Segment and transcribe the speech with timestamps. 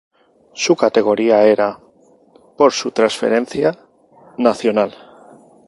[0.55, 1.79] Su categoría era,
[2.57, 3.77] por su transferencia,
[4.35, 4.95] nacional.